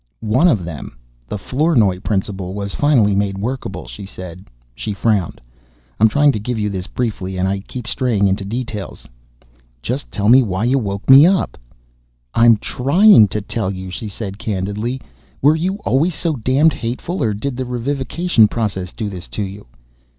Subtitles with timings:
[0.33, 0.97] "One of them
[1.27, 4.47] the Flournoy principle was finally made workable," she said.
[4.73, 5.39] She frowned.
[5.99, 9.07] "I'm trying to give you this briefly and I keep straying into details."
[9.83, 11.55] "Just tell me why you woke me up."
[12.33, 15.01] "I'm trying to tell you." She asked candidly,
[15.39, 19.67] "Were you always so damned hateful or did the revivification process do this to you?"